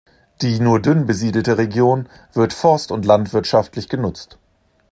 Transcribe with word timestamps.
Die 0.41 0.59
nur 0.59 0.79
dünn 0.81 1.05
besiedelte 1.05 1.59
Region 1.59 2.09
wird 2.33 2.53
forst- 2.53 2.91
und 2.91 3.05
landwirtschaftlich 3.05 3.87
genutzt. 3.87 4.39